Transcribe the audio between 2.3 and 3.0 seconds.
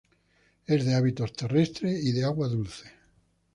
dulce.